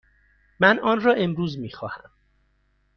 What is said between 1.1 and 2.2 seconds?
امروز می خواهم.